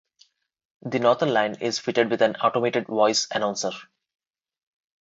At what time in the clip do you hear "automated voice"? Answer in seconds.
2.37-3.27